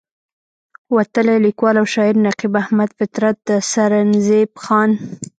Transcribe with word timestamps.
وتلے 0.95 1.35
ليکوال 1.45 1.75
او 1.81 1.85
شاعر 1.93 2.15
نقيب 2.25 2.53
احمد 2.63 2.89
فطرت 2.97 3.35
د 3.47 3.49
سرنزېب 3.71 4.49
خان 4.63 4.89